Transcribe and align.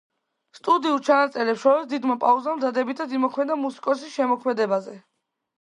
სტუდიურ 0.59 1.03
ჩანაწერებს 1.09 1.61
შორის 1.65 1.85
დიდმა 1.91 2.17
პაუზამ 2.25 2.63
დადებითად 2.65 3.15
იმოქმედა 3.19 3.59
მუსიკოსის 3.67 4.17
შემოქმედებაზე. 4.19 4.99